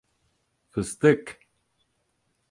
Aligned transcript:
Fıstık! 0.69 1.39